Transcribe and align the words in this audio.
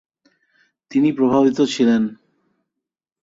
তিনি 0.91 1.09
প্রভাবিত 1.11 1.59
ছিলেন। 1.61 2.01